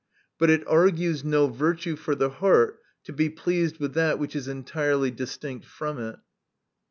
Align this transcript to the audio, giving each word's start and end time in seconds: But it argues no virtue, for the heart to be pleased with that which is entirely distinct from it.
But 0.39 0.49
it 0.49 0.63
argues 0.67 1.23
no 1.23 1.45
virtue, 1.45 1.95
for 1.95 2.15
the 2.15 2.31
heart 2.31 2.79
to 3.03 3.13
be 3.13 3.29
pleased 3.29 3.77
with 3.77 3.93
that 3.93 4.17
which 4.17 4.35
is 4.35 4.47
entirely 4.47 5.11
distinct 5.11 5.63
from 5.65 5.99
it. 5.99 6.17